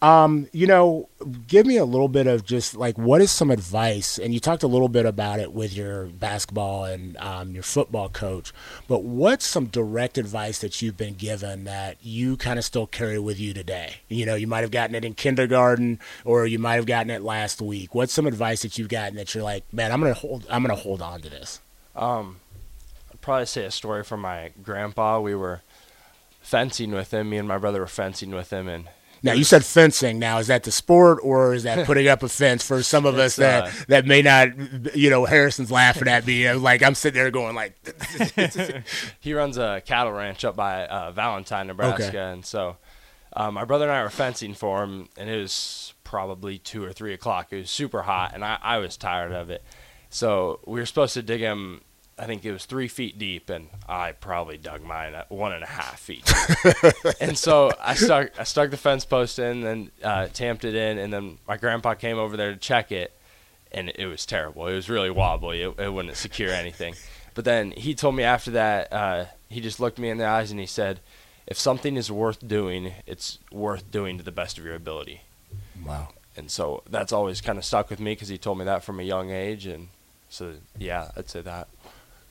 Um, 0.00 0.46
you 0.52 0.68
know, 0.68 1.08
give 1.48 1.66
me 1.66 1.76
a 1.76 1.84
little 1.84 2.06
bit 2.06 2.28
of 2.28 2.44
just 2.44 2.76
like 2.76 2.96
what 2.96 3.20
is 3.20 3.32
some 3.32 3.50
advice? 3.50 4.16
And 4.16 4.32
you 4.32 4.38
talked 4.38 4.62
a 4.62 4.68
little 4.68 4.88
bit 4.88 5.06
about 5.06 5.40
it 5.40 5.52
with 5.52 5.74
your 5.74 6.04
basketball 6.06 6.84
and 6.84 7.16
um, 7.16 7.50
your 7.50 7.64
football 7.64 8.08
coach, 8.08 8.52
but 8.86 9.02
what's 9.02 9.44
some 9.44 9.66
direct 9.66 10.16
advice 10.16 10.60
that 10.60 10.80
you've 10.80 10.96
been 10.96 11.14
given 11.14 11.64
that 11.64 11.96
you 12.00 12.36
kind 12.36 12.60
of 12.60 12.64
still 12.64 12.86
carry 12.86 13.18
with 13.18 13.40
you 13.40 13.52
today? 13.52 13.96
You 14.08 14.24
know, 14.24 14.36
you 14.36 14.46
might 14.46 14.60
have 14.60 14.70
gotten 14.70 14.94
it 14.94 15.04
in 15.04 15.14
kindergarten 15.14 15.98
or 16.24 16.46
you 16.46 16.60
might 16.60 16.76
have 16.76 16.86
gotten 16.86 17.10
it 17.10 17.22
last 17.22 17.60
week. 17.60 17.92
What's 17.92 18.12
some 18.12 18.26
advice 18.26 18.62
that 18.62 18.78
you've 18.78 18.88
gotten 18.88 19.16
that 19.16 19.34
you're 19.34 19.42
like, 19.42 19.64
man, 19.72 19.90
I'm 19.90 20.00
gonna 20.00 20.14
hold, 20.14 20.46
I'm 20.48 20.62
gonna 20.62 20.76
hold 20.76 21.02
on 21.02 21.22
to 21.22 21.28
this. 21.28 21.60
Um, 21.96 22.36
I'd 23.10 23.20
probably 23.20 23.46
say 23.46 23.64
a 23.64 23.72
story 23.72 24.04
from 24.04 24.20
my 24.20 24.52
grandpa. 24.62 25.18
We 25.18 25.34
were 25.34 25.62
fencing 26.40 26.92
with 26.92 27.12
him. 27.12 27.30
Me 27.30 27.38
and 27.38 27.48
my 27.48 27.58
brother 27.58 27.80
were 27.80 27.88
fencing 27.88 28.30
with 28.30 28.52
him, 28.52 28.68
and 28.68 28.88
now 29.22 29.32
you 29.32 29.44
said 29.44 29.64
fencing. 29.64 30.18
Now 30.18 30.38
is 30.38 30.46
that 30.46 30.64
the 30.64 30.72
sport 30.72 31.20
or 31.22 31.54
is 31.54 31.64
that 31.64 31.86
putting 31.86 32.08
up 32.08 32.22
a 32.22 32.28
fence 32.28 32.64
for 32.64 32.82
some 32.82 33.06
of 33.06 33.18
us 33.18 33.36
that 33.36 33.64
uh, 33.64 33.70
that 33.88 34.06
may 34.06 34.22
not? 34.22 34.96
You 34.96 35.10
know, 35.10 35.24
Harrison's 35.24 35.70
laughing 35.70 36.08
at 36.08 36.26
me. 36.26 36.50
Like 36.52 36.82
I'm 36.82 36.94
sitting 36.94 37.20
there 37.20 37.30
going 37.30 37.54
like. 37.54 37.74
he 39.20 39.34
runs 39.34 39.58
a 39.58 39.82
cattle 39.84 40.12
ranch 40.12 40.44
up 40.44 40.56
by 40.56 40.86
uh, 40.86 41.12
Valentine, 41.12 41.66
Nebraska, 41.66 42.08
okay. 42.08 42.18
and 42.18 42.44
so 42.44 42.76
um, 43.34 43.54
my 43.54 43.64
brother 43.64 43.84
and 43.84 43.92
I 43.92 44.02
were 44.02 44.10
fencing 44.10 44.54
for 44.54 44.82
him, 44.82 45.08
and 45.16 45.28
it 45.28 45.38
was 45.38 45.94
probably 46.04 46.58
two 46.58 46.84
or 46.84 46.92
three 46.92 47.12
o'clock. 47.12 47.48
It 47.52 47.58
was 47.58 47.70
super 47.70 48.02
hot, 48.02 48.32
and 48.34 48.44
I, 48.44 48.58
I 48.62 48.78
was 48.78 48.96
tired 48.96 49.32
of 49.32 49.50
it. 49.50 49.62
So 50.10 50.60
we 50.66 50.80
were 50.80 50.86
supposed 50.86 51.14
to 51.14 51.22
dig 51.22 51.40
him 51.40 51.82
I 52.18 52.26
think 52.26 52.44
it 52.44 52.52
was 52.52 52.66
three 52.66 52.88
feet 52.88 53.18
deep, 53.18 53.48
and 53.48 53.68
I 53.88 54.12
probably 54.12 54.58
dug 54.58 54.82
mine 54.82 55.14
at 55.14 55.30
one 55.30 55.52
and 55.52 55.62
a 55.62 55.68
half 55.68 55.98
feet. 55.98 56.30
and 57.20 57.38
so 57.38 57.72
I 57.80 57.94
stuck 57.94 58.38
I 58.38 58.44
stuck 58.44 58.70
the 58.70 58.76
fence 58.76 59.04
post 59.04 59.38
in, 59.38 59.64
and 59.64 59.90
uh, 60.02 60.26
tamped 60.28 60.64
it 60.64 60.74
in, 60.74 60.98
and 60.98 61.12
then 61.12 61.38
my 61.46 61.56
grandpa 61.56 61.94
came 61.94 62.18
over 62.18 62.36
there 62.36 62.52
to 62.52 62.58
check 62.58 62.90
it, 62.90 63.12
and 63.70 63.92
it 63.94 64.06
was 64.06 64.26
terrible. 64.26 64.66
It 64.66 64.74
was 64.74 64.88
really 64.88 65.10
wobbly. 65.10 65.62
It, 65.62 65.78
it 65.78 65.92
wouldn't 65.92 66.16
secure 66.16 66.50
anything. 66.50 66.94
But 67.34 67.44
then 67.44 67.70
he 67.70 67.94
told 67.94 68.16
me 68.16 68.24
after 68.24 68.50
that, 68.52 68.92
uh, 68.92 69.24
he 69.48 69.60
just 69.60 69.78
looked 69.78 69.98
me 69.98 70.10
in 70.10 70.18
the 70.18 70.26
eyes 70.26 70.50
and 70.50 70.58
he 70.58 70.66
said, 70.66 71.00
"If 71.46 71.58
something 71.58 71.96
is 71.96 72.10
worth 72.10 72.46
doing, 72.46 72.94
it's 73.06 73.38
worth 73.52 73.90
doing 73.90 74.18
to 74.18 74.24
the 74.24 74.32
best 74.32 74.58
of 74.58 74.64
your 74.64 74.74
ability." 74.74 75.22
Wow. 75.84 76.08
And 76.36 76.50
so 76.50 76.82
that's 76.88 77.12
always 77.12 77.40
kind 77.40 77.58
of 77.58 77.64
stuck 77.64 77.90
with 77.90 78.00
me 78.00 78.12
because 78.12 78.28
he 78.28 78.38
told 78.38 78.58
me 78.58 78.64
that 78.64 78.82
from 78.82 79.00
a 79.00 79.04
young 79.04 79.30
age, 79.30 79.66
and 79.66 79.88
so 80.28 80.54
yeah, 80.78 81.10
I'd 81.16 81.30
say 81.30 81.40
that. 81.42 81.68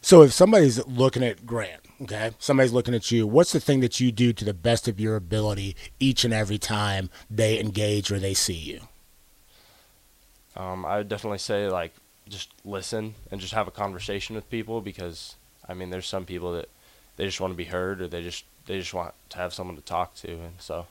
So 0.08 0.22
if 0.22 0.32
somebody's 0.32 0.88
looking 0.88 1.22
at 1.22 1.46
Grant, 1.46 1.82
okay, 2.04 2.32
somebody's 2.40 2.72
looking 2.72 2.96
at 2.96 3.12
you, 3.12 3.28
what's 3.28 3.52
the 3.52 3.60
thing 3.60 3.82
that 3.82 4.00
you 4.00 4.14
do 4.14 4.32
to 4.32 4.46
the 4.46 4.54
best 4.54 4.88
of 4.88 5.02
your 5.02 5.18
ability 5.18 5.76
each 6.00 6.24
and 6.24 6.34
every 6.34 6.58
time 6.58 7.10
they 7.30 7.60
engage 7.60 8.10
or 8.10 8.18
they 8.18 8.34
see 8.34 8.54
you? 8.54 8.80
Um, 10.56 10.86
I 10.86 11.00
would 11.00 11.10
definitely 11.10 11.40
say 11.40 11.68
like 11.68 11.92
just 12.30 12.54
listen 12.64 13.16
and 13.32 13.42
just 13.42 13.54
have 13.54 13.68
a 13.68 13.72
conversation 13.72 14.34
with 14.34 14.50
people 14.50 14.80
because 14.80 15.36
I 15.68 15.74
mean 15.74 15.90
there's 15.90 16.08
some 16.08 16.24
people 16.24 16.54
that 16.54 16.70
they 17.18 17.26
just 17.26 17.42
want 17.42 17.52
to 17.52 17.58
be 17.58 17.66
heard 17.66 18.00
or 18.00 18.08
they 18.08 18.24
just 18.24 18.46
they 18.66 18.80
just 18.80 18.94
want 18.94 19.14
to 19.32 19.38
have 19.40 19.54
someone 19.54 19.76
to 19.76 19.82
talk 19.82 20.16
to 20.16 20.32
and 20.32 20.54
so 20.58 20.88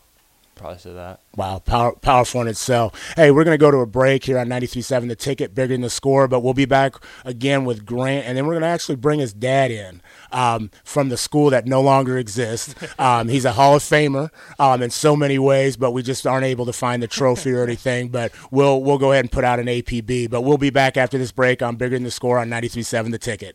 probably 0.56 0.78
say 0.78 0.92
that. 0.94 1.20
Wow, 1.36 1.58
power, 1.58 1.94
powerful 1.94 2.40
in 2.40 2.48
itself. 2.48 3.12
Hey, 3.14 3.30
we're 3.30 3.44
going 3.44 3.54
to 3.54 3.60
go 3.60 3.70
to 3.70 3.76
a 3.78 3.86
break 3.86 4.25
here 4.25 4.38
on 4.38 4.48
93.7 4.48 5.08
The 5.08 5.14
Ticket, 5.14 5.54
bigger 5.54 5.75
than 5.75 5.82
the 5.82 5.90
score, 5.90 6.26
but 6.26 6.40
we'll 6.40 6.54
be 6.54 6.64
back 6.64 6.96
again 7.25 7.64
with 7.66 7.84
Grant, 7.84 8.26
and 8.26 8.36
then 8.36 8.46
we're 8.46 8.54
going 8.54 8.62
to 8.62 8.68
actually 8.68 8.96
bring 8.96 9.20
his 9.20 9.34
dad 9.34 9.70
in 9.70 10.00
um, 10.32 10.70
from 10.82 11.10
the 11.10 11.16
school 11.16 11.50
that 11.50 11.66
no 11.66 11.80
longer 11.80 12.18
exists. 12.18 12.75
Um, 12.98 13.28
he's 13.28 13.44
a 13.44 13.52
Hall 13.52 13.76
of 13.76 13.82
Famer 13.82 14.30
um, 14.58 14.80
in 14.80 14.90
so 14.90 15.14
many 15.14 15.38
ways, 15.38 15.76
but 15.76 15.90
we 15.90 16.02
just 16.02 16.26
aren't 16.26 16.46
able 16.46 16.64
to 16.64 16.72
find 16.72 17.02
the 17.02 17.06
trophy 17.06 17.52
or 17.52 17.62
anything. 17.62 18.08
But 18.16 18.32
we'll 18.50 18.82
we'll 18.82 18.96
go 18.96 19.12
ahead 19.12 19.25
and 19.25 19.30
put 19.30 19.44
out 19.44 19.58
an 19.58 19.66
APB. 19.66 20.30
But 20.30 20.40
we'll 20.42 20.56
be 20.56 20.70
back 20.70 20.96
after 20.96 21.18
this 21.18 21.30
break 21.30 21.60
on 21.60 21.76
Bigger 21.76 21.96
Than 21.96 22.04
the 22.04 22.10
Score 22.10 22.38
on 22.38 22.48
93.7 22.48 23.10
The 23.10 23.18
Ticket. 23.18 23.54